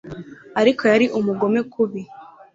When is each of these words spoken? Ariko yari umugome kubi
Ariko 0.61 0.83
yari 0.91 1.05
umugome 1.19 1.59
kubi 1.73 2.01